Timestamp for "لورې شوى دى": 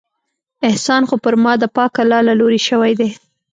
2.39-3.09